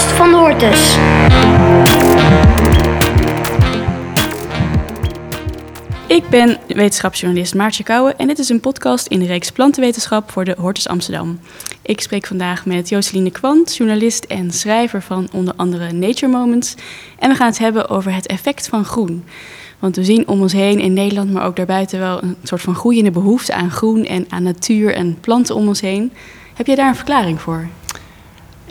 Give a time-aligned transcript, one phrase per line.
[0.00, 0.96] van de Hortus.
[6.06, 10.44] Ik ben wetenschapsjournalist Maartje Kouwen en dit is een podcast in de reeks Plantenwetenschap voor
[10.44, 11.40] de Hortus Amsterdam.
[11.82, 16.74] Ik spreek vandaag met Joseline Kwant, journalist en schrijver van onder andere Nature Moments.
[17.18, 19.24] En we gaan het hebben over het effect van groen.
[19.78, 22.74] Want we zien om ons heen in Nederland, maar ook daarbuiten wel een soort van
[22.74, 26.12] groeiende behoefte aan groen en aan natuur en planten om ons heen.
[26.54, 27.68] Heb jij daar een verklaring voor?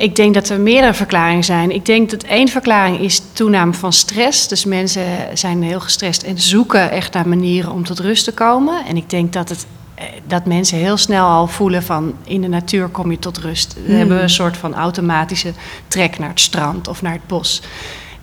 [0.02, 1.72] Ik denk dat er meerdere verklaringen zijn.
[1.72, 4.48] Ik denk dat één verklaring is toename van stress.
[4.48, 8.86] Dus mensen zijn heel gestrest en zoeken echt naar manieren om tot rust te komen.
[8.86, 9.66] En ik denk dat, het,
[9.96, 13.74] eh, dat mensen heel snel al voelen van in de natuur kom je tot rust.
[13.74, 13.96] We Hmm.
[13.98, 15.54] hebben een soort van automatische
[15.88, 17.62] trek naar het strand of naar het bos.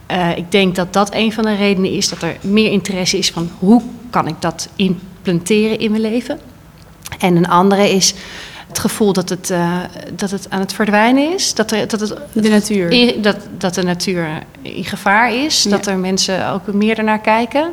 [0.07, 3.31] Eh, ik denk dat dat een van de redenen is dat er meer interesse is
[3.31, 6.41] van hoe kan ik dat implementeren in mijn leven.
[7.19, 8.15] En een andere is
[8.69, 9.77] het gevoel dat het, eh,
[10.13, 11.55] dat het aan het verdwijnen is.
[11.55, 13.23] Dat, er, dat, het, De natuur.
[13.23, 14.29] dat, dat de natuur
[14.63, 15.63] in gevaar is.
[15.63, 15.71] Ja.
[15.71, 17.73] Dat er mensen ook meer ernaar kijken.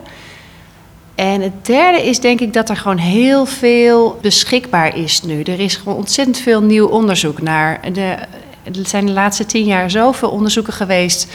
[1.15, 5.41] En het derde is denk ik dat er gewoon heel veel beschikbaar is nu.
[5.41, 7.79] Er is gewoon ontzettend veel nieuw onderzoek naar.
[7.93, 8.15] De,
[8.63, 11.27] er zijn de laatste tien jaar zoveel onderzoeken geweest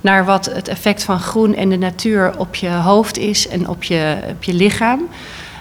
[0.00, 3.82] naar wat het effect van groen en de natuur op je hoofd is en op
[3.82, 5.08] je, op je lichaam.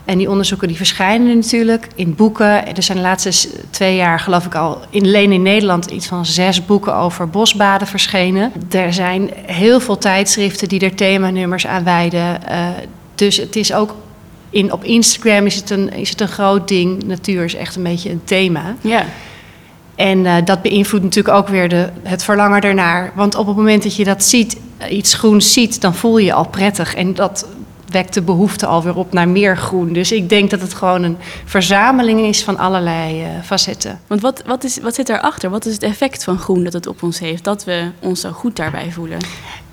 [0.09, 2.75] En die onderzoeken die verschijnen natuurlijk in boeken.
[2.75, 6.25] Er zijn de laatste twee jaar, geloof ik al, in, alleen in Nederland iets van
[6.25, 8.51] zes boeken over bosbaden verschenen.
[8.71, 12.47] Er zijn heel veel tijdschriften die er themanummers aan wijden.
[12.47, 12.67] Eh,
[13.15, 13.95] dus het is ook
[14.49, 17.03] in, op Instagram is het, een, is het een groot ding.
[17.03, 18.75] Natuur is echt een beetje een thema.
[18.81, 19.05] Ja.
[19.95, 23.11] En eh, dat beïnvloedt natuurlijk ook weer de, het verlangen ernaar.
[23.15, 26.25] Want op het moment dat je dat ziet, eh, iets groens ziet, dan voel je
[26.25, 26.95] je al prettig.
[26.95, 27.45] En dat
[27.91, 29.93] wekt de behoefte alweer op naar meer groen.
[29.93, 33.99] Dus ik denk dat het gewoon een verzameling is van allerlei eh, facetten.
[34.07, 35.49] Want wat, wat, is, wat zit daarachter?
[35.49, 37.43] Wat is het effect van groen dat het op ons heeft?
[37.43, 39.17] Dat we ons zo goed daarbij voelen?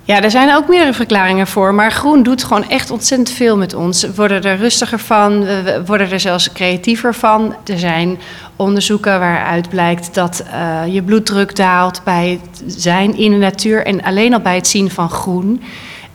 [0.07, 1.73] Ja, er zijn ook meerdere verklaringen voor.
[1.73, 4.01] Maar groen doet gewoon echt ontzettend veel met ons.
[4.01, 7.55] We worden er rustiger van, we worden er zelfs creatiever van.
[7.65, 8.19] Er zijn
[8.55, 13.85] onderzoeken waaruit blijkt dat eh, je bloeddruk daalt bij het zijn in de natuur.
[13.85, 15.61] En alleen al bij het zien van groen.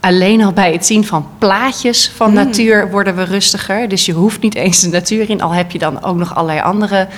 [0.02, 3.88] Alleen al bij het zien van plaatjes van natuur worden we rustiger.
[3.88, 5.42] Dus je hoeft niet eens de natuur in.
[5.42, 7.08] Al heb je dan ook nog allerlei andere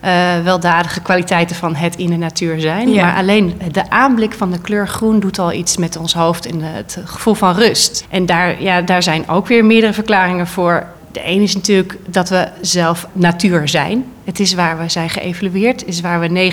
[0.00, 2.92] eh, weldadige kwaliteiten van het in de natuur zijn.
[2.92, 3.04] Ja.
[3.04, 6.60] Maar alleen de aanblik van de kleur groen doet al iets met ons hoofd en
[6.62, 8.06] het gevoel van rust.
[8.08, 10.86] En daar, ja, daar zijn ook weer meerdere verklaringen voor.
[11.12, 14.04] De ene is natuurlijk dat we zelf natuur zijn.
[14.24, 15.84] Het is waar we zijn geëvalueerd.
[15.84, 16.52] Is waar we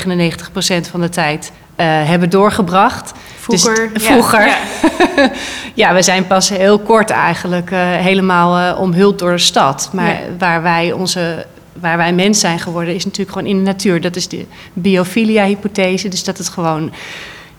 [0.85, 1.52] 99% van de tijd
[1.84, 3.12] hebben doorgebracht.
[3.40, 4.47] Vroeger, Dus, ja, vroeger.
[4.47, 4.58] ja.
[5.74, 5.94] Ja.
[5.94, 9.90] we zijn pas heel kort eigenlijk eh, helemaal eh, omhuld door de stad.
[9.94, 10.19] Maar Ja.
[10.38, 11.46] waar wij onze
[11.80, 14.02] waar wij mens zijn geworden, is natuurlijk gewoon in de natuur.
[14.02, 16.08] Dat is de biophilia-hypothese.
[16.08, 16.91] Dus dat het gewoon,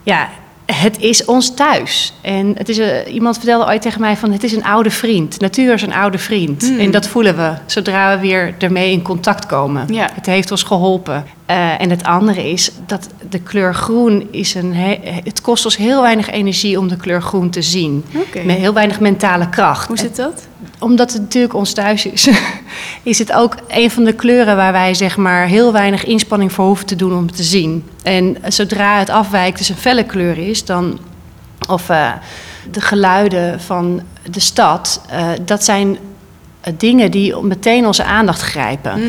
[0.03, 0.29] ja,
[0.67, 2.13] het is ons thuis.
[2.23, 5.41] En het is, eh, iemand vertelde ooit tegen mij van, het is een oude vriend.
[5.41, 6.63] Natuur is een oude vriend.
[6.63, 6.79] Hmm.
[6.79, 9.95] En dat voelen we zodra we weer ermee in contact komen.
[9.95, 10.09] Ja.
[10.15, 11.25] Het heeft ons geholpen.
[11.47, 14.75] Eh, en het andere is dat de kleur groen is een.
[14.75, 18.05] he- het kost ons heel weinig energie om de kleur groen te zien.
[18.45, 19.89] Met heel weinig mentale kracht.
[19.89, 20.47] Hoe zit dat?
[20.79, 22.29] Omdat het natuurlijk ons thuis is,
[23.03, 26.67] is het ook een van de kleuren waar wij zeg maar heel weinig inspanning voor
[26.67, 27.85] hoeven te doen om het te zien.
[28.03, 30.99] En zodra het afwijkt, dus een felle kleur is, dan.
[31.69, 32.13] Of eh,
[32.71, 35.99] de geluiden van de stad, eh, dat zijn
[36.77, 39.01] dingen die meteen onze aandacht grijpen.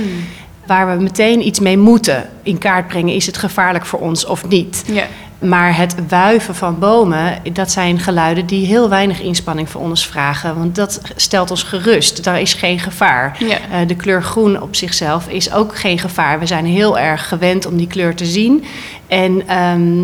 [0.68, 3.16] Waar we meteen iets mee moeten in kaart brengen.
[3.16, 4.84] Is het gevaarlijk voor ons of niet?
[4.92, 5.04] Ja.
[5.40, 10.58] Maar het wuiven van bomen, dat zijn geluiden die heel weinig inspanning voor ons vragen.
[10.58, 12.24] Want dat stelt ons gerust.
[12.24, 13.38] Daar is geen gevaar.
[13.40, 13.58] Ja.
[13.72, 16.40] Eh, de kleur groen op zichzelf is ook geen gevaar.
[16.40, 18.64] We zijn heel erg gewend om die kleur te zien.
[19.08, 20.04] En ehm,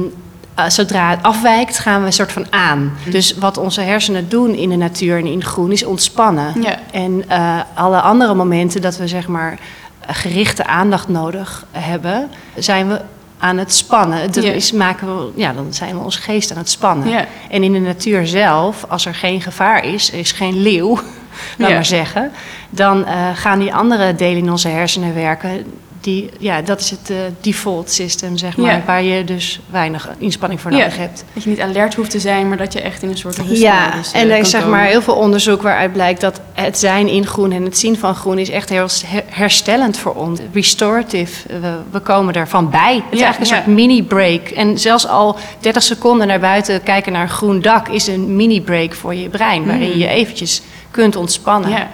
[0.55, 2.93] eh, zodra het afwijkt, gaan we een soort van aan.
[3.09, 6.61] Dus wat onze hersenen doen in de natuur en in groen is ontspannen.
[6.61, 6.79] Ja.
[6.91, 9.59] En eh, alle andere momenten dat we zeg maar
[10.07, 13.01] gerichte aandacht nodig hebben, zijn we
[13.37, 14.31] aan het spannen.
[14.33, 17.27] Is, maken we, ja, dan zijn we onze geest aan het spannen.
[17.49, 20.99] En in de natuur zelf, als er geen gevaar is, er is geen leeuw,
[21.57, 22.31] laat maar zeggen,
[22.69, 25.65] dan eh, gaan die andere delen in onze hersenen werken.
[26.03, 28.81] Die, ja, dat is het eh, default system, zeg maar, Ja.
[28.85, 30.77] waar je dus weinig inspanning voor Ja.
[30.77, 31.23] nodig hebt.
[31.33, 33.61] Dat je niet alert hoeft te zijn, maar dat je echt in een soort rustmodus
[33.61, 34.77] Ja, eh, en er kan is zeg komen.
[34.77, 38.15] maar heel veel onderzoek waaruit blijkt dat het zijn in groen en het zien van
[38.15, 40.39] groen is echt heel her- herstellend voor ons.
[40.53, 42.95] Restorative, we, we komen ervan bij.
[42.95, 43.63] Het is Ja, eigenlijk een ja.
[43.63, 44.47] soort mini-break.
[44.49, 48.93] En zelfs al 30 seconden naar buiten kijken naar een groen dak is een mini-break
[48.93, 50.61] voor je brein, waarin je eventjes
[50.91, 51.87] kunt ontspannen.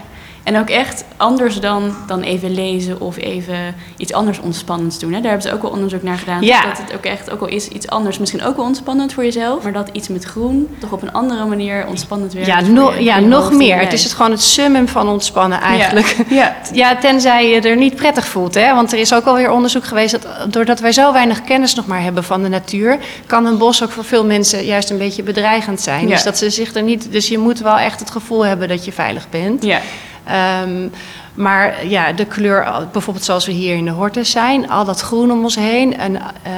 [0.44, 5.13] En ook echt anders dan, dan even lezen of even iets anders ontspannends doen.
[5.13, 5.21] Hè?
[5.21, 6.41] Daar hebben ze ook wel onderzoek naar gedaan.
[6.41, 6.62] Ja.
[6.65, 9.63] Dat het ook echt, ook al is iets anders, misschien ook wel ontspannend voor jezelf.
[9.63, 12.47] Maar dat iets met groen toch op een andere manier ontspannend werkt.
[12.47, 13.80] Ja, voor no- je- ja nog meer.
[13.80, 16.15] Het is het gewoon het summum van ontspannen eigenlijk.
[16.30, 16.56] Ja.
[16.74, 18.53] Ja, tenzij je er niet prettig voelt.
[18.53, 18.74] Hè?
[18.75, 22.01] Want er is ook alweer onderzoek geweest dat doordat wij zo weinig kennis nog maar
[22.01, 25.81] hebben van de natuur, kan een bos ook voor veel mensen juist een beetje bedreigend
[25.81, 26.07] zijn.
[26.07, 26.13] Ja.
[26.13, 27.12] Dus dat ze zich er niet.
[27.12, 29.63] Dus je moet wel echt het gevoel hebben dat je veilig bent.
[29.63, 29.80] Ja.
[30.30, 30.88] Ehm,
[31.34, 35.31] maar ja, de kleur, bijvoorbeeld zoals we hier in de hortus zijn, al dat groen
[35.31, 35.98] om ons heen.
[35.98, 36.52] En eh,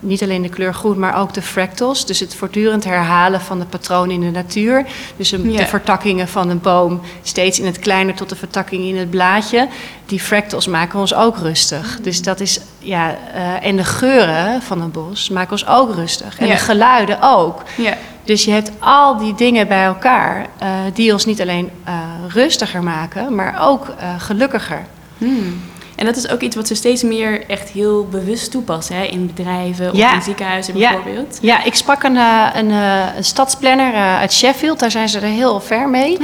[0.00, 2.06] niet alleen de kleur groen, maar ook de fractals.
[2.06, 4.86] Dus het voortdurend herhalen van de patronen in de natuur.
[5.16, 5.58] Dus een- Ja.
[5.58, 9.68] de vertakkingen van een boom, steeds in het kleiner tot de vertakking in het blaadje.
[10.06, 11.98] Die fractals maken ons ook rustig.
[12.02, 16.38] Dus dat is, ja, eh, en de geuren van een bos maken ons ook rustig.
[16.38, 16.52] En Ja.
[16.52, 17.62] de geluiden ook.
[17.76, 17.93] Ja.
[18.24, 21.94] Dus je hebt al die dingen bij elkaar eh, die ons niet alleen eh,
[22.28, 24.86] rustiger maken, maar ook eh, gelukkiger.
[25.18, 25.60] Hmm.
[26.04, 28.96] En dat is ook iets wat ze steeds meer echt heel bewust toepassen.
[28.96, 29.02] Hè?
[29.04, 30.14] In bedrijven of Ja.
[30.14, 30.92] in ziekenhuizen Ja.
[30.92, 31.38] bijvoorbeeld.
[31.40, 35.18] Ja, ik sprak een, eh, een, eh, een stadsplanner eh, uit Sheffield, daar zijn ze
[35.18, 36.18] er heel ver mee.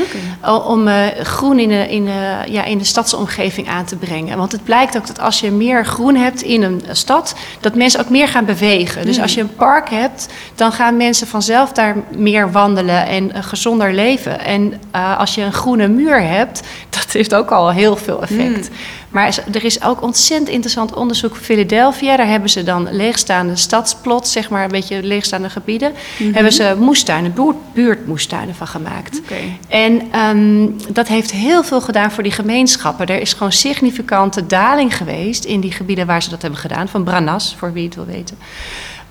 [0.66, 0.88] Om
[1.22, 4.38] groen in de, in, de, ja, in de stadsomgeving aan te brengen.
[4.38, 8.00] Want het blijkt ook dat als je meer groen hebt in een stad, dat mensen
[8.00, 9.06] ook meer gaan bewegen.
[9.06, 13.92] Dus als je een park hebt, dan gaan mensen vanzelf daar meer wandelen en gezonder
[13.92, 14.40] leven.
[14.40, 14.80] En
[15.18, 16.62] als je een groene muur hebt,
[17.12, 18.70] dat heeft ook al heel veel effect.
[19.08, 22.16] Maar is- er is ook ontzettend interessant onderzoek in Philadelphia.
[22.16, 25.92] Daar hebben ze dan leegstaande stadsplots, zeg maar een beetje leegstaande gebieden.
[26.32, 29.20] Hebben ze moestuinen, buurt, buurtmoestuinen van gemaakt.
[29.68, 33.06] En ehm, dat heeft heel veel gedaan voor die gemeenschappen.
[33.06, 36.88] Er is gewoon significante daling geweest in die gebieden waar ze dat hebben gedaan.
[36.88, 38.38] Van Branas, voor wie het wil weten.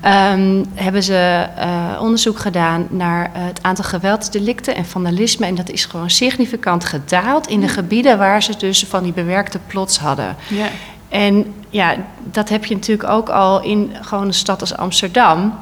[0.01, 5.45] Ehm, hebben ze eh, onderzoek gedaan naar eh, het aantal geweldsdelicten en vandalisme.
[5.45, 9.59] En dat is gewoon significant gedaald in de gebieden waar ze dus van die bewerkte
[9.67, 10.35] plots hadden.
[10.47, 10.67] Ja.
[11.09, 15.59] En ja, dat heb je natuurlijk ook al in gewoon een stad als Amsterdam,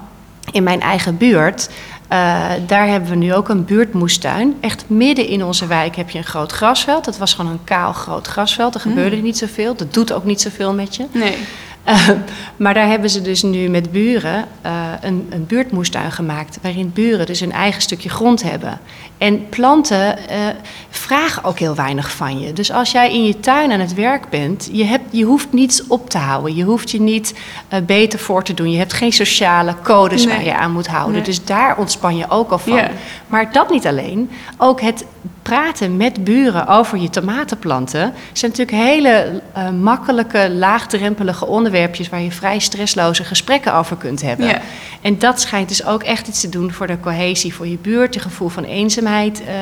[0.51, 1.69] in mijn eigen buurt.
[2.07, 4.57] Eh, daar hebben we nu ook een buurtmoestuin.
[4.59, 7.05] Echt midden in onze wijk heb je een groot grasveld.
[7.05, 8.75] Het was gewoon een kaal groot grasveld.
[8.75, 9.75] Er gebeurde niet zoveel.
[9.75, 11.05] Dat doet ook niet zoveel met je.
[11.11, 11.37] Nee.
[11.87, 12.09] Eh,
[12.57, 16.59] maar daar hebben ze dus nu met buren eh, een, een buurtmoestuin gemaakt.
[16.61, 18.79] Waarin buren dus een eigen stukje grond hebben.
[19.17, 20.37] En planten eh,
[20.89, 22.53] vragen ook heel weinig van je.
[22.53, 25.87] Dus als jij in je tuin aan het werk bent, je, hebt, je hoeft niets
[25.87, 26.55] op te houden.
[26.55, 27.33] Je hoeft je niet
[27.67, 28.71] eh, beter voor te doen.
[28.71, 30.35] Je hebt geen sociale codes Nee.
[30.35, 31.13] waar je aan moet houden.
[31.13, 31.23] Nee.
[31.23, 32.75] Dus daar ontspan je ook al van.
[32.75, 32.89] Ja.
[33.27, 34.29] Maar dat niet alleen.
[34.57, 35.05] Ook het
[35.41, 42.31] praten met buren over je tomatenplanten zijn natuurlijk hele eh, makkelijke, laagdrempelige onderwerpjes waar je
[42.31, 44.47] vrij stressloze gesprekken over kunt hebben.
[44.47, 44.61] Ja.
[45.01, 48.13] En dat schijnt dus ook echt iets te doen voor de cohesie, voor je buurt,
[48.13, 49.05] je gevoel van eenzaamheid.
[49.39, 49.53] Eh,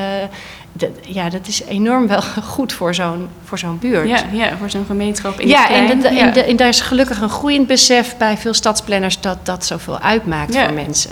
[0.72, 2.22] dat, ja, dat is enorm wel
[2.54, 4.08] goed voor zo'n, voor zo'n buurt.
[4.08, 8.16] Ja, ja, voor zo'n gemeenschap in Ja, en, de- daar is gelukkig een groeiend besef
[8.16, 10.64] bij veel stadsplanners dat dat zoveel uitmaakt Ja.
[10.64, 11.10] voor mensen.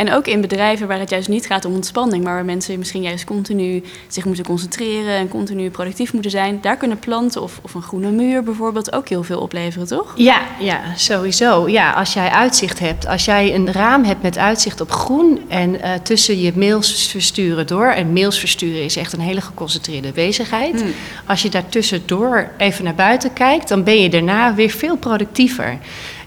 [0.00, 3.02] En ook in bedrijven waar het juist niet gaat om ontspanning, maar waar mensen misschien
[3.02, 7.74] juist continu zich moeten concentreren en continu productief moeten zijn, daar kunnen planten of, of
[7.74, 10.12] een groene muur bijvoorbeeld ook heel veel opleveren, toch?
[10.16, 11.68] Ja, ja, sowieso.
[11.68, 15.82] Ja, als jij uitzicht hebt, als jij een raam hebt met uitzicht op groen en
[15.82, 20.80] eh, tussen je mails versturen door, en mails versturen is echt een hele geconcentreerde bezigheid.
[20.80, 20.92] Hmm.
[21.26, 25.78] Als je daartussendoor even naar buiten kijkt, dan ben je daarna weer veel productiever.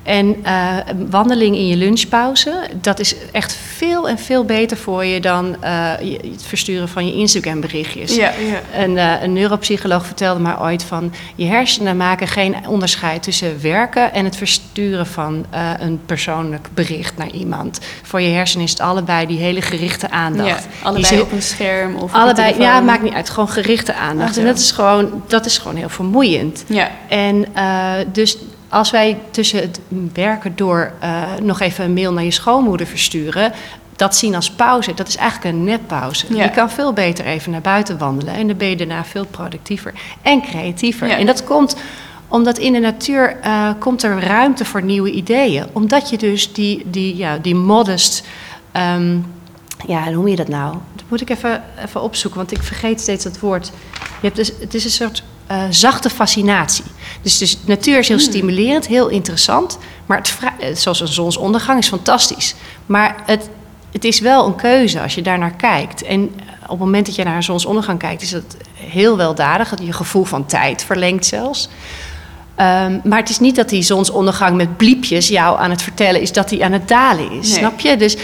[0.04, 0.38] En
[0.86, 5.64] een wandeling in je lunchpauze, dat is echt veel en veel beter voor je dan
[5.64, 5.92] eh,
[6.32, 8.16] het versturen van je Instagram berichtjes.
[8.16, 8.82] Ja, ja.
[8.82, 11.14] Een, eh, een neuropsycholoog vertelde mij ooit van...
[11.36, 14.14] je hersenen maken geen onderscheid tussen werken...
[14.14, 15.46] en het versturen van
[15.80, 17.80] een persoonlijk bericht naar iemand.
[18.02, 20.68] Voor je hersenen is het allebei die hele gerichte aandacht.
[20.82, 23.30] Ja, allebei op een scherm of allebei, ja, maakt niet uit.
[23.30, 24.30] Gewoon gerichte aandacht.
[24.30, 26.64] Ach, en dat is, gewoon, dat is gewoon heel vermoeiend.
[26.68, 27.46] Ja, En
[28.12, 28.38] dus
[28.74, 29.80] als wij tussen het
[30.14, 33.52] werken door eh, nog even een mail naar je schoonmoeder versturen,
[33.96, 36.26] dat zien als pauze, dat is eigenlijk een neppauze.
[36.36, 36.44] Ja.
[36.44, 39.94] Je kan veel beter even naar buiten wandelen en dan ben je daarna veel productiever
[40.22, 41.08] en creatiever.
[41.08, 41.18] Ja.
[41.18, 41.76] En dat komt
[42.28, 45.66] omdat in de natuur eh, komt er ruimte voor nieuwe ideeën.
[45.74, 48.24] Omdat je dus die, die, ja, die modest.
[48.72, 49.18] ehm,
[49.88, 50.74] ja, hoe noem je dat nou?
[50.96, 53.72] Dat moet ik even, even opzoeken, want ik vergeet steeds dat woord.
[53.96, 56.84] Je hebt dus, het is een soort eh, zachte fascinatie.
[57.22, 59.78] Dus, dus natuur is heel stimulerend, heel interessant.
[60.06, 62.56] Maar het eh, zoals een zonsondergang is fantastisch.
[62.86, 63.50] Maar het,
[63.92, 66.04] het is wel een keuze als je daar naar kijkt.
[66.04, 66.24] En
[66.64, 69.70] op het moment dat je naar een zonsondergang kijkt, is dat heel weldadig.
[69.70, 71.70] Dat je gevoel van tijd verlengt zelfs.
[72.56, 76.32] Ehm, maar het is niet dat die zonsondergang met bliepjes jou aan het vertellen is
[76.32, 77.50] dat die aan het dalen is.
[77.50, 77.58] Nee.
[77.58, 77.98] Snap je?
[77.98, 78.18] Dus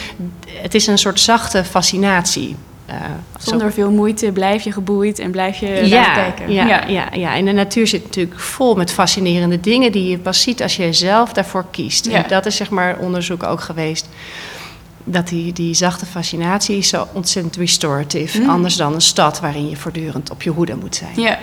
[0.46, 2.56] het is een soort zachte fascinatie.
[2.90, 2.96] Eh,
[3.40, 6.52] zo- Zonder veel moeite blijf je geboeid en blijf je ja, kijken.
[6.52, 7.08] Ja, ja.
[7.14, 10.76] Ja, en de natuur zit natuurlijk vol met fascinerende dingen die je pas ziet als
[10.76, 12.06] je zelf daarvoor kiest.
[12.06, 12.24] Ja.
[12.24, 14.10] En dat is zeg maar onderzoek ook geweest.
[15.04, 18.40] Dat die, die zachte fascinatie is zo ontzettend restorative.
[18.42, 18.50] Mm.
[18.50, 21.12] Anders dan een stad waarin je voortdurend op je hoede moet zijn.
[21.16, 21.40] Ja.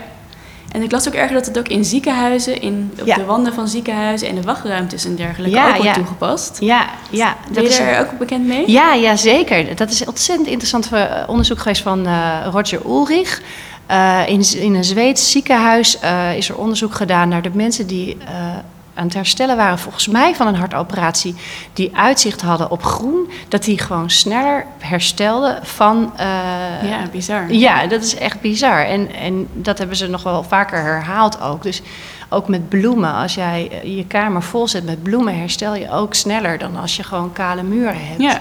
[0.77, 3.17] En ik las ook erg dat het ook in ziekenhuizen, in, op Ja.
[3.17, 5.93] de wanden van ziekenhuizen en de wachtruimtes en dergelijke Ja, ook wordt ja.
[5.95, 6.57] toegepast.
[6.61, 7.37] Ja, ja.
[7.53, 8.71] Ben je is daar ook bekend mee?
[8.71, 9.77] Ja, ja, zeker.
[9.77, 13.43] Dat is ontzettend interessant eh, onderzoek geweest van eh, Roger Ulrich.
[13.87, 15.99] Eh, in, in een Zweeds ziekenhuis
[16.37, 18.17] is er onderzoek gedaan naar de mensen die
[18.97, 21.35] aan het herstellen waren, volgens mij van een hartoperatie,
[21.73, 26.13] die uitzicht hadden op groen, dat die gewoon sneller herstelden van.
[26.17, 26.27] eh,
[26.91, 27.53] Ja, bizar.
[27.53, 28.85] ja, dat is echt bizar.
[28.85, 31.63] En, en dat hebben ze nog wel vaker herhaald ook.
[31.63, 31.83] Dus
[32.29, 33.15] ook met bloemen.
[33.15, 36.97] Als jij eh, je kamer vol zet met bloemen, herstel je ook sneller dan als
[36.97, 38.21] je gewoon kale muren hebt.
[38.23, 38.41] Ja.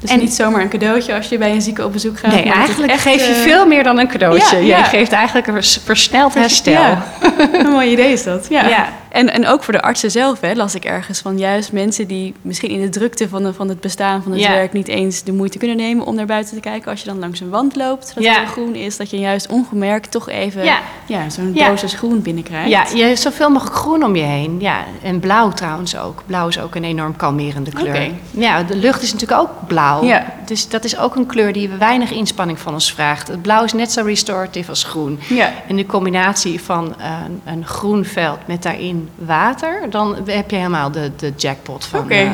[0.00, 2.32] Dus En- niet zomaar een cadeautje als je bij een zieke op bezoek gaat.
[2.32, 4.56] Nee, eigenlijk echt, geef je eh, veel meer dan een cadeautje.
[4.56, 4.82] Ja, ja.
[4.82, 6.72] geeft eigenlijk een vers- versneld herstel.
[6.72, 7.02] Ja.
[7.52, 8.46] een mooi idee is dat.
[8.48, 8.88] Ja.
[9.12, 12.34] En, en ook voor de artsen zelf, hè, las ik ergens van juist mensen die
[12.42, 14.50] misschien in de drukte van, de, van het bestaan van het Ja.
[14.50, 16.90] werk niet eens de moeite kunnen nemen om naar buiten te kijken.
[16.90, 18.40] Als je dan langs een wand loopt, dat Ja.
[18.40, 20.78] het groen is, dat je juist ongemerkt toch even Ja.
[21.06, 22.70] Ja, zo'n dosis groen binnenkrijgt.
[22.70, 24.56] Ja, je hebt zoveel mogelijk groen om je heen.
[24.60, 26.22] Ja, en blauw trouwens ook.
[26.26, 27.88] Blauw is ook een enorm kalmerende kleur.
[27.94, 28.10] Oké.
[28.30, 30.04] Ja, de lucht is natuurlijk ook blauw.
[30.04, 30.24] Ja.
[30.52, 33.28] Dus dat is ook een kleur die weinig inspanning van ons vraagt.
[33.28, 35.18] Het blauw is net zo restorative als groen.
[35.28, 35.52] Ja.
[35.68, 40.90] En de combinatie van een, een groen veld met daarin water, dan heb je helemaal
[40.90, 42.14] de, de jackpot van Oké.
[42.14, 42.30] eh,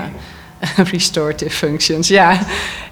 [0.93, 2.09] restorative functions.
[2.09, 2.38] Ja.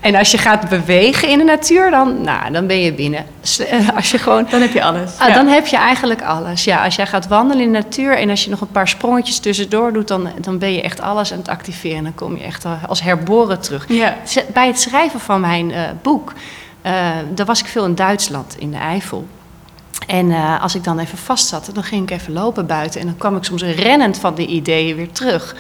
[0.01, 3.25] En als je gaat bewegen in de natuur, dan, nou, dan ben je binnen.
[3.69, 5.19] Eh, Als je gewoon Dan heb je alles.
[5.19, 5.35] Ah, Ja.
[5.35, 6.65] Dan heb je eigenlijk alles.
[6.65, 9.39] Ja, als jij gaat wandelen in de natuur en als je nog een paar sprongetjes
[9.39, 12.03] tussendoor doet, dan, dan ben je echt alles aan het activeren.
[12.03, 13.85] Dan kom je echt eh, als herboren terug.
[13.89, 14.17] Ja.
[14.53, 16.33] Bij het schrijven van mijn eh, boek,
[16.83, 16.93] eh
[17.35, 19.27] daar was ik veel in Duitsland, in de Eifel.
[20.07, 23.17] En als ik dan even vast zat, dan ging ik even lopen buiten en dan
[23.17, 25.57] kwam ik soms rennend van de ideeën weer terug.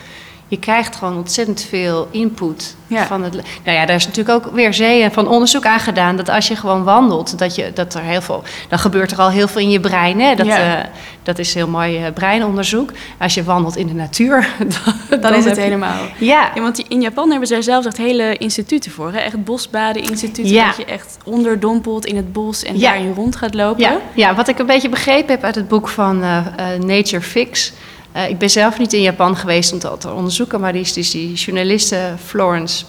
[0.48, 3.06] Je krijgt gewoon ontzettend veel input Ja.
[3.06, 3.32] van het.
[3.64, 6.16] Nou ja, daar is natuurlijk ook weer zeeën van onderzoek aan gedaan.
[6.16, 8.42] Dat als je gewoon wandelt, dat, je, dat er heel veel.
[8.68, 10.20] Dan gebeurt er al heel veel in je brein.
[10.20, 10.34] Hè?
[10.34, 10.78] Dat, Ja.
[10.78, 10.84] eh,
[11.22, 12.92] dat is heel mooi eh, breinonderzoek.
[13.18, 14.48] Als je wandelt in de natuur,
[15.10, 15.96] dan, Dan is het je- helemaal.
[16.18, 19.12] Ja, Ja, want in Japan hebben ze daar zelfs echt hele instituten voor.
[19.12, 19.18] Hè?
[19.18, 20.52] Echt bosbaden-instituten.
[20.52, 20.66] Ja.
[20.66, 23.82] Dat je echt onderdompelt in het bos en daarin rond gaat lopen.
[23.82, 26.38] Ja, ja, wat ik een beetje begrepen heb uit het boek van eh,
[26.80, 27.72] Nature Fix.
[28.16, 30.92] Eh, ik ben zelf niet in Japan geweest om dat te onderzoeken, maar die is
[30.92, 32.84] dus die journaliste Florence.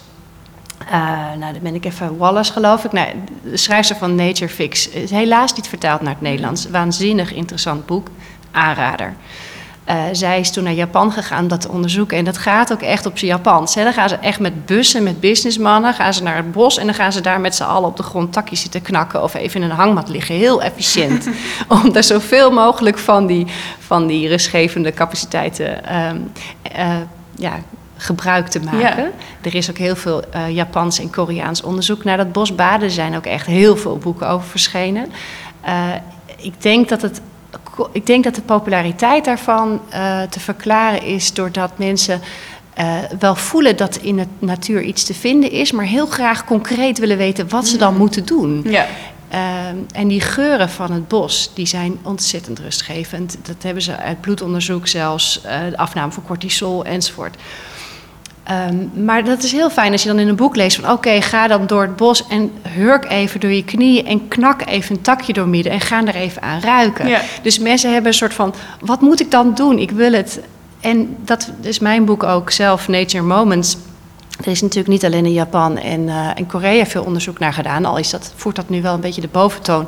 [0.90, 1.00] eh,
[1.40, 2.92] nou, dan ben ik even Wallace, geloof ik.
[2.92, 3.08] Nou,
[3.44, 6.70] de schrijfster van Nature Fix is helaas niet vertaald naar het Nederlands.
[6.70, 8.10] Waanzinnig interessant boek.
[8.52, 9.16] Aanrader.
[9.88, 12.18] Eh, zij is toen naar Japan gegaan om dat te onderzoeken.
[12.18, 13.76] En dat gaat ook echt op zijn Japans.
[13.76, 13.84] Hè.
[13.84, 16.78] Dan gaan ze echt met bussen, met businessmannen, gaan ze naar het bos...
[16.78, 19.24] en dan gaan ze daar met z'n allen op de grond takjes zitten knakken...
[19.24, 20.36] of even in een hangmat liggen.
[20.36, 21.30] Heel efficiënt.
[21.84, 23.48] om daar zoveel mogelijk van die,
[23.80, 25.86] van die rustgevende capaciteiten...
[25.86, 26.18] ehm,
[26.62, 26.96] eh,
[27.36, 27.54] ja,
[27.98, 29.04] gebruik te maken.
[29.04, 29.12] Ja.
[29.42, 32.88] Er is ook heel veel eh, Japans en Koreaans onderzoek naar dat bosbaden.
[32.88, 35.12] Er zijn ook echt heel veel boeken over verschenen.
[36.38, 37.22] Ik denk dat het
[37.92, 42.22] ik denk dat de populariteit daarvan eh, te verklaren is doordat mensen
[42.74, 47.00] eh, wel voelen dat in de natuur iets te vinden is, maar heel graag concreet
[47.00, 48.62] willen weten wat ze dan moeten doen.
[48.66, 48.88] Ja.
[49.30, 53.38] Ehm, en die geuren van het bos, die zijn ontzettend rustgevend.
[53.42, 57.36] Dat hebben ze uit bloedonderzoek zelfs, eh, de afname van cortisol enzovoort.
[58.48, 60.92] Ehm, maar dat is heel fijn als je dan in een boek leest van...
[60.92, 64.06] oké, ga dan door het bos en hurk even door je knieën...
[64.06, 67.08] en knak even een takje door midden en ga er even aan ruiken.
[67.08, 67.22] Ja.
[67.42, 69.80] Dus mensen hebben een soort van, wat moet ik dan doen?
[69.80, 70.40] Ik wil het.
[70.80, 73.78] En dat is mijn boek ook zelf, Nature Moments...
[74.38, 77.86] Er is natuurlijk niet alleen in Japan en, eh, en Korea veel onderzoek naar gedaan.
[77.86, 79.88] Al is dat, voert dat nu wel een beetje de boventoon.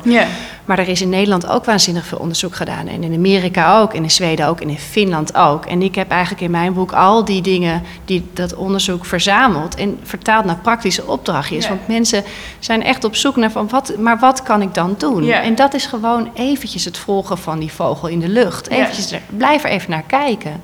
[0.64, 2.86] Maar er is in Nederland ook waanzinnig veel onderzoek gedaan.
[2.86, 5.66] En in Amerika ook, en in Zweden ook, en in Finland ook.
[5.66, 9.74] En ik heb eigenlijk in mijn boek al die dingen, die, dat onderzoek verzameld...
[9.74, 11.68] en vertaald naar praktische opdrachtjes.
[11.68, 12.24] Want mensen
[12.58, 15.30] zijn echt op zoek naar van, wat, maar wat kan ik dan doen?
[15.30, 18.68] En dat is gewoon eventjes het volgen van die vogel in de lucht.
[18.68, 20.62] Eventjes er, blijf er even naar kijken.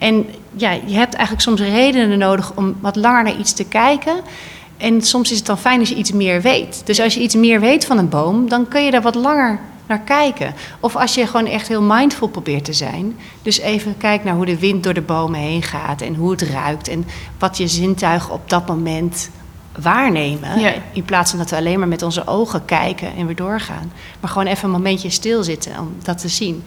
[0.00, 0.26] En
[0.56, 4.14] ja, je hebt eigenlijk soms redenen nodig om wat langer naar iets te kijken...
[4.80, 6.82] En soms is het dan fijn als je iets meer weet.
[6.84, 9.58] Dus als je iets meer weet van een boom, dan kun je daar wat langer
[9.86, 10.54] naar kijken.
[10.80, 13.16] Of als je gewoon echt heel mindful probeert te zijn.
[13.42, 16.42] Dus even kijkt naar hoe de wind door de bomen heen gaat en hoe het
[16.42, 16.88] ruikt.
[16.88, 17.06] En
[17.38, 19.30] wat je zintuigen op dat moment
[19.80, 20.60] waarnemen.
[20.60, 20.72] Ja.
[20.92, 23.92] In plaats van dat we alleen maar met onze ogen kijken en weer doorgaan.
[24.20, 26.64] Maar gewoon even een momentje stilzitten om dat te zien.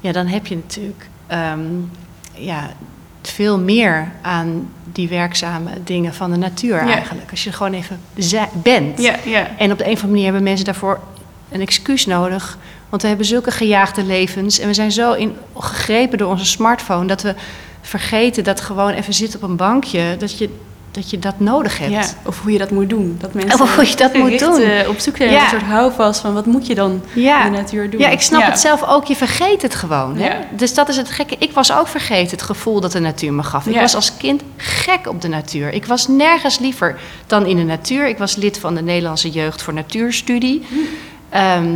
[0.00, 1.66] Ja, dan heb je natuurlijk ehm,
[2.38, 2.70] ja,
[3.22, 6.92] veel meer aan die werkzame dingen van de natuur Ja.
[6.92, 7.30] eigenlijk.
[7.30, 8.00] Als je er gewoon even
[8.62, 9.02] bent.
[9.02, 9.48] Ja, ja.
[9.58, 11.00] En op de een of andere manier hebben mensen daarvoor
[11.50, 12.58] een excuus nodig.
[12.88, 14.58] Want we hebben zulke gejaagde levens.
[14.58, 17.34] En we zijn zo in, gegrepen door onze smartphone dat we
[17.80, 20.48] vergeten dat gewoon even zitten op een bankje, dat je
[21.00, 21.90] dat, je dat nodig hebt.
[21.92, 23.16] Ja, of hoe je dat moet doen.
[23.20, 24.60] Dat mensen Of hoe je dat moet doen.
[24.60, 25.24] eh, op zoek Ja.
[25.30, 27.44] naar een soort houvast van wat moet je dan Ja.
[27.46, 28.00] in de natuur doen.
[28.00, 29.04] Ja, ik snap het zelf ook.
[29.04, 30.16] Je vergeet het gewoon.
[30.16, 30.30] Hè?
[30.56, 31.36] Dus dat is het gekke.
[31.38, 33.66] Ik was ook vergeten het gevoel dat de natuur me gaf.
[33.66, 35.72] Ik was als kind gek op de natuur.
[35.72, 38.06] Ik was nergens liever dan in de natuur.
[38.08, 40.66] Ik was lid van de Nederlandse Jeugd voor Natuurstudie.
[40.68, 40.74] Hm.
[41.30, 41.66] Ehm,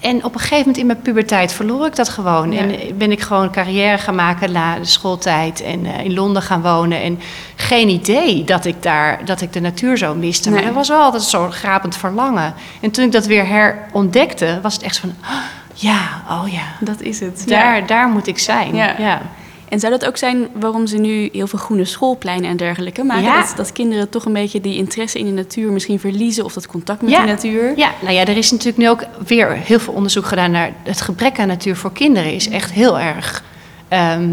[0.00, 2.52] en op een gegeven moment in mijn puberteit verloor ik dat gewoon.
[2.52, 2.58] Ja.
[2.60, 5.62] En ben ik gewoon carrière gaan maken na de schooltijd.
[5.62, 7.02] En eh, in Londen gaan wonen.
[7.02, 7.18] En
[7.56, 10.50] geen idee dat ik daar dat ik de natuur zo miste.
[10.50, 10.68] Maar Nee.
[10.68, 12.54] er was wel altijd zo'n grapend verlangen.
[12.80, 15.14] En toen ik dat weer herontdekte, was het echt van...
[15.22, 15.30] "Ah,
[15.90, 17.42] ja, oh ja, Dat is het.
[17.46, 17.86] daar, Ja.
[17.86, 18.74] daar moet ik zijn.
[18.74, 18.94] Ja.
[18.98, 19.20] Ja.
[19.68, 23.22] En zou dat ook zijn waarom ze nu heel veel groene schoolpleinen en dergelijke maken?
[23.22, 23.40] Ja.
[23.40, 26.66] Dat, dat kinderen toch een beetje die interesse in de natuur misschien verliezen of dat
[26.66, 27.20] contact met Ja.
[27.20, 27.72] de natuur?
[27.76, 31.00] Ja, nou ja, er is natuurlijk nu ook weer heel veel onderzoek gedaan naar het
[31.00, 33.42] gebrek aan natuur voor kinderen is echt heel erg.
[33.88, 34.30] Ehm,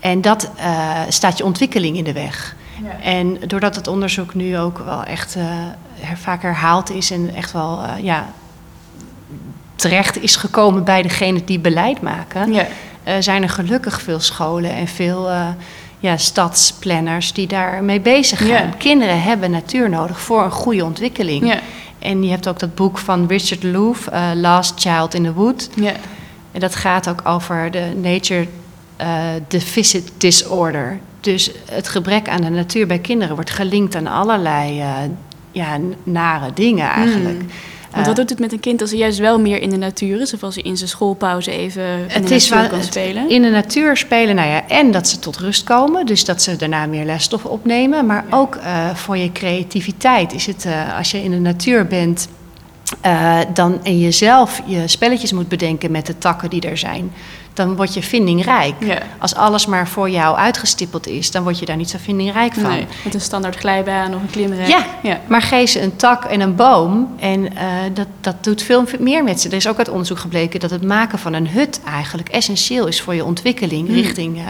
[0.00, 2.56] en dat eh, staat je ontwikkeling in de weg.
[2.82, 3.00] Ja.
[3.02, 7.82] En doordat het onderzoek nu ook wel echt her- vaak herhaald is en echt wel
[7.82, 8.26] eh, ja,
[9.76, 12.66] terecht is gekomen bij degenen die beleid maken, Ja.
[13.04, 15.48] Eh, zijn er gelukkig veel scholen en veel eh,
[15.98, 18.76] ja, stadsplanners die daarmee bezig gaan.
[18.76, 21.60] Kinderen hebben natuur nodig voor een goede ontwikkeling.
[21.98, 25.70] En je hebt ook dat boek van Richard Louv, eh, Last Child in the Wood.
[26.52, 28.46] En dat gaat ook over de nature
[29.48, 30.98] deficit disorder.
[31.20, 34.82] Dus het gebrek aan de natuur bij kinderen wordt gelinkt aan allerlei
[35.52, 37.42] ja, nare dingen eigenlijk.
[37.42, 37.48] Mm.
[37.94, 40.20] Want wat doet het met een kind als hij juist wel meer in de natuur
[40.20, 40.34] is?
[40.34, 43.28] Of als hij in zijn schoolpauze even in Het de is natuur wel kan spelen?
[43.30, 46.56] in de natuur spelen, nou ja, en dat ze tot rust komen, dus dat ze
[46.56, 51.22] daarna meer lesstof opnemen, maar ook eh, voor je creativiteit is het, eh, als je
[51.22, 52.28] in de natuur bent,
[53.00, 57.12] eh, dan en jezelf je spelletjes moet bedenken met de takken die er zijn,
[57.54, 58.74] dan word je vindingrijk.
[58.78, 58.98] Ja.
[59.18, 62.70] Als alles maar voor jou uitgestippeld is, dan word je daar niet zo vindingrijk van.
[62.70, 64.66] Nee, met een standaard glijbaan of een klimrek.
[64.66, 65.20] Ja, ja.
[65.26, 69.24] maar geef ze een tak en een boom en eh, dat, dat doet veel meer
[69.24, 69.48] met ze.
[69.48, 73.00] Er is ook uit onderzoek gebleken dat het maken van een hut eigenlijk essentieel is
[73.00, 73.96] voor je ontwikkeling Hmm.
[73.96, 74.44] richting eh,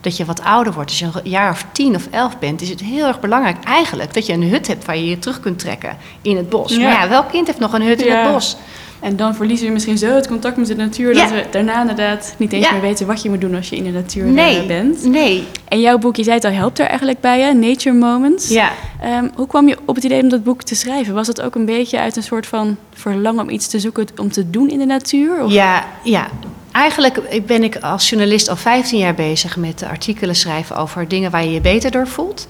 [0.00, 0.90] dat je wat ouder wordt.
[0.90, 4.14] Als je een jaar of tien of elf bent, is het heel erg belangrijk eigenlijk
[4.14, 6.74] dat je een hut hebt waar je je terug kunt trekken in het bos.
[6.74, 6.82] Ja.
[6.82, 8.22] Maar ja, welk kind heeft nog een hut in Ja.
[8.22, 8.56] het bos?
[9.00, 11.14] En dan verliezen we misschien zo het contact met de natuur...
[11.14, 11.22] Ja.
[11.22, 12.72] dat we daarna inderdaad niet eens Ja.
[12.72, 15.04] meer weten wat je moet doen als je in de natuur eh, Nee, bent.
[15.04, 15.44] nee.
[15.68, 17.52] En jouw boek, je zei het al, helpt er eigenlijk bij, hè?
[17.52, 18.48] Nature Moments.
[18.48, 18.70] Ja.
[19.02, 21.14] Ehm, hoe kwam je op het idee om dat boek te schrijven?
[21.14, 24.30] Was het ook een beetje uit een soort van verlangen om iets te zoeken om
[24.32, 25.44] te doen in de natuur?
[25.44, 25.52] Of?
[25.52, 26.28] Ja, ja.
[26.72, 31.44] Eigenlijk ben ik als journalist al 15 jaar bezig met artikelen schrijven over dingen waar
[31.44, 32.48] je je beter door voelt.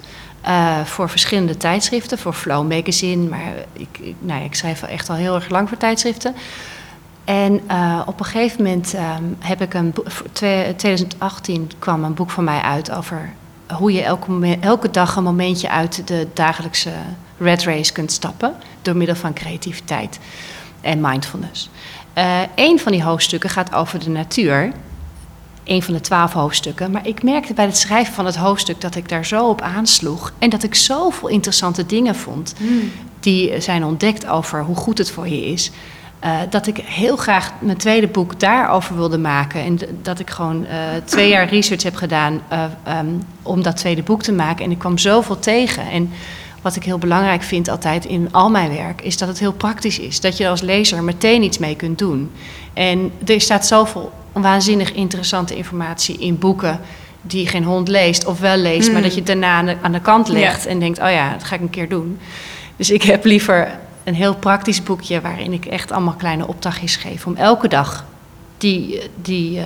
[0.49, 5.09] Eh, voor verschillende tijdschriften, voor Flow Magazine, maar ik, ik, nou ja, ik schrijf echt
[5.09, 6.35] al heel erg lang voor tijdschriften.
[7.23, 12.03] En eh, op een gegeven moment ehm, heb ik een boek, voor twee- 2018 kwam
[12.03, 13.33] een boek van mij uit over
[13.73, 16.91] hoe je elke, elke dag een momentje uit de dagelijkse
[17.37, 20.19] red race kunt stappen door middel van creativiteit
[20.81, 21.69] en mindfulness.
[22.13, 24.71] Eh een van die hoofdstukken gaat over de natuur.
[25.69, 26.91] Een van de twaalf hoofdstukken.
[26.91, 30.33] Maar ik merkte bij het schrijven van het hoofdstuk dat ik daar zo op aansloeg.
[30.39, 32.53] En dat ik zoveel interessante dingen vond.
[32.57, 32.91] Hmm.
[33.19, 35.71] Die zijn ontdekt over hoe goed het voor je is.
[36.19, 39.61] eh, dat ik heel graag mijn tweede boek daarover wilde maken.
[39.63, 43.07] En dat ik gewoon eh, twee jaar research heb gedaan eh, ehm,
[43.41, 44.65] om dat tweede boek te maken.
[44.65, 45.89] En ik kwam zoveel tegen.
[45.89, 46.11] En
[46.61, 49.99] wat ik heel belangrijk vind altijd in al mijn werk, is dat het heel praktisch
[49.99, 50.19] is.
[50.21, 52.31] Dat je als lezer meteen iets mee kunt doen.
[52.73, 56.79] En er staat zoveel waanzinnig interessante informatie in boeken
[57.21, 58.93] die geen hond leest of wel leest, Mm.
[58.93, 61.31] maar dat je het daarna aan de, aan de kant legt en denkt, oh ja,
[61.31, 62.19] dat ga ik een keer doen.
[62.75, 67.25] Dus ik heb liever een heel praktisch boekje waarin ik echt allemaal kleine opdrachtjes geef
[67.25, 68.05] om elke dag
[68.57, 69.65] die, die, eh,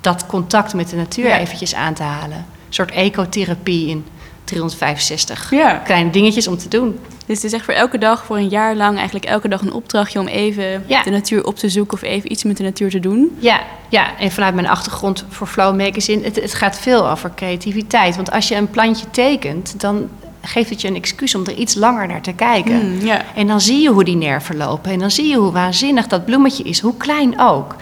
[0.00, 1.38] dat contact met de natuur Ja.
[1.38, 2.36] eventjes aan te halen.
[2.36, 4.04] Een soort ecotherapie in
[4.44, 5.74] 365 Ja.
[5.84, 6.98] kleine dingetjes om te doen.
[7.26, 9.72] Dus het is echt voor elke dag, voor een jaar lang, eigenlijk elke dag een
[9.72, 11.02] opdrachtje om even Ja.
[11.02, 13.36] de natuur op te zoeken of even iets met de natuur te doen.
[13.38, 18.16] Ja, ja, en vanuit mijn achtergrond voor Flow Magazine, het, het gaat veel over creativiteit.
[18.16, 20.08] Want als je een plantje tekent, dan
[20.42, 23.04] geeft het je een excuus om er iets langer naar te kijken.
[23.04, 23.22] Ja.
[23.34, 24.92] En dan zie je hoe die nerven lopen.
[24.92, 27.74] En dan zie je hoe waanzinnig dat bloemetje is, hoe klein ook.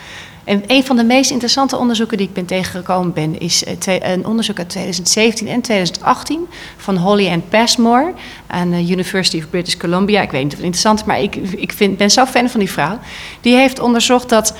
[0.45, 4.27] En een van de meest interessante onderzoeken die ik ben tegengekomen ben, is eh, een
[4.27, 8.13] onderzoek uit 2017 en 2018 van Holly Ann Passmore
[8.47, 10.23] aan de University of British Columbia.
[10.23, 12.61] Ik weet niet of het interessant is, maar ik, ik vind, ben zo fan van
[12.61, 12.99] die vrouw.
[13.41, 14.55] Die heeft onderzocht dat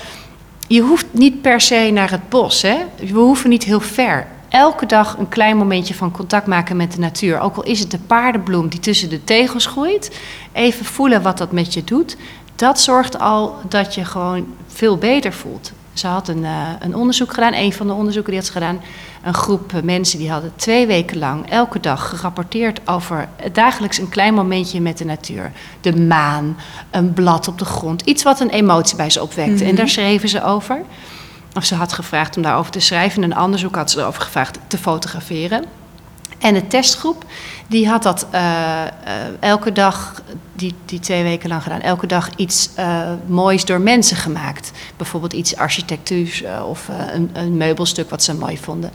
[0.67, 2.61] je hoeft niet per se naar het bos.
[2.61, 2.77] Hè?
[2.95, 4.27] We hoeven niet heel ver.
[4.49, 7.39] elke dag een klein momentje van contact maken met de natuur.
[7.39, 10.19] Ook al is het de paardenbloem die tussen de tegels groeit.
[10.51, 12.17] Even voelen wat dat met je doet.
[12.55, 15.71] Dat zorgt al dat je gewoon veel beter voelt.
[15.93, 18.81] Ze had een, uh, een onderzoek gedaan, een van de onderzoeken die had ze gedaan.
[19.23, 24.33] Een groep mensen die hadden twee weken lang elke dag gerapporteerd over dagelijks een klein
[24.33, 25.51] momentje met de natuur.
[25.81, 26.57] De maan,
[26.91, 29.51] een blad op de grond, iets wat een emotie bij ze opwekte.
[29.51, 29.67] Mm -hmm.
[29.67, 30.81] En daar schreven ze over.
[31.55, 33.23] Of ze had gevraagd om daarover te schrijven.
[33.23, 35.65] In een onderzoek had ze erover gevraagd te fotograferen.
[36.43, 37.25] En de testgroep,
[37.67, 38.87] die had dat uh, uh,
[39.39, 40.21] elke dag,
[40.53, 44.71] die, die twee weken lang gedaan, elke dag iets uh, moois door mensen gemaakt.
[44.97, 48.91] Bijvoorbeeld iets architectuurs of een, een, meubelstuk wat ze mooi vonden.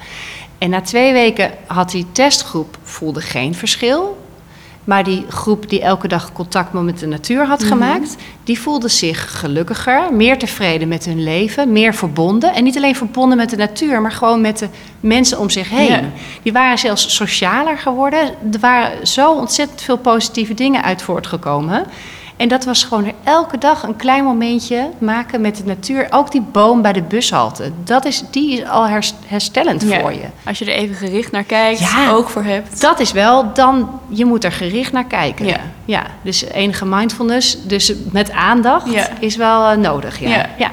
[0.58, 4.27] En na twee weken had die testgroep, voelde geen verschil.
[4.88, 7.68] Maar die groep die elke dag contact met de natuur had Mhm.
[7.68, 12.54] gemaakt, die voelde zich gelukkiger, meer tevreden met hun leven, meer verbonden.
[12.54, 14.68] En niet alleen verbonden met de natuur, maar gewoon met de
[15.00, 15.90] mensen om zich heen.
[15.90, 16.02] Ja.
[16.42, 18.20] Die waren zelfs socialer geworden.
[18.52, 21.84] Er waren zo ontzettend veel positieve dingen uit voortgekomen.
[22.38, 26.06] En dat was gewoon elke dag een klein momentje maken met de natuur.
[26.10, 27.70] Ook die boom bij de bushalte.
[27.84, 30.00] Dat is, die is al herst- herstellend Ja.
[30.00, 30.24] voor je.
[30.44, 32.10] Als je er even gericht naar kijkt, Ja.
[32.10, 32.80] oog voor hebt.
[32.80, 35.46] Dat is wel, dan, je moet er gericht naar kijken.
[35.46, 35.56] Ja.
[35.84, 38.86] ja dus enige mindfulness, dus met aandacht,
[39.20, 40.20] is wel eh, nodig.
[40.20, 40.46] Ja.
[40.58, 40.70] Ja.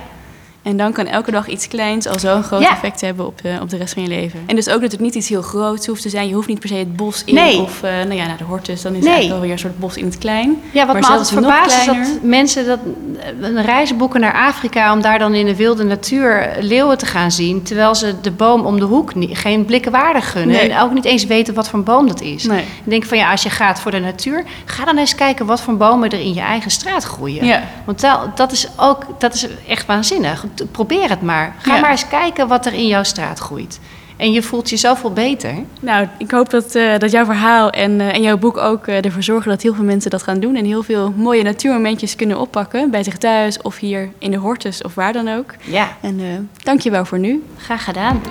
[0.65, 2.71] En dan kan elke dag iets kleins al zo'n groot Ja.
[2.71, 4.39] effect hebben op, eh, op de rest van je leven.
[4.45, 6.27] En dus ook dat het niet iets heel groots hoeft te zijn.
[6.27, 7.61] Je hoeft niet per se het bos in Nee.
[7.61, 8.81] of eh, nou ja, naar de hortus.
[8.81, 9.13] Dan is het Nee.
[9.13, 10.61] eigenlijk wel weer een soort bos in het klein.
[10.71, 12.79] Ja, wat Maar me altijd verbaast is dat mensen dat,
[13.19, 14.93] eh, een reis boeken naar Afrika...
[14.93, 17.63] om daar dan in de wilde natuur leeuwen te gaan zien...
[17.63, 20.55] terwijl ze de boom om de hoek niet, geen blikken waarde gunnen...
[20.55, 20.69] Nee.
[20.69, 22.45] en ook niet eens weten wat voor een boom dat is.
[22.45, 24.43] Ik denk van ja, als je gaat voor de natuur...
[24.65, 27.45] ga dan eens kijken wat voor bomen er in je eigen straat groeien.
[27.45, 27.63] Ja.
[27.85, 30.45] Want dat, dat, is ook, dat is echt waanzinnig.
[30.71, 31.55] Probeer het maar.
[31.61, 31.81] Ga Ja.
[31.81, 33.79] maar eens kijken wat er in jouw straat groeit.
[34.17, 35.53] En je voelt je zoveel beter.
[35.79, 39.05] Nou, ik hoop dat, eh, dat jouw verhaal en, eh, en jouw boek ook eh,
[39.05, 40.55] ervoor zorgen dat heel veel mensen dat gaan doen.
[40.55, 42.91] En heel veel mooie natuurmomentjes kunnen oppakken.
[42.91, 45.53] Bij zich thuis of hier in de hortus of waar dan ook.
[45.63, 47.43] Ja, En dank je wel voor nu.
[47.57, 48.21] graag gedaan.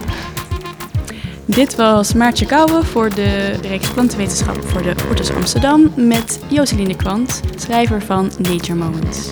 [1.47, 7.41] Dit was Maartje Kouwen voor de reeks plantenwetenschap voor de Hortus Amsterdam met Joseline Kwant,
[7.57, 9.29] schrijver van Nature Moments.